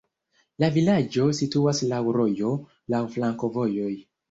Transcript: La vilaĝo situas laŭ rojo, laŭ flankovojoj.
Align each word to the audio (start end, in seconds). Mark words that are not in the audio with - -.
La 0.63 0.69
vilaĝo 0.77 1.27
situas 1.41 1.83
laŭ 1.93 2.01
rojo, 2.17 2.57
laŭ 2.95 3.05
flankovojoj. 3.19 3.95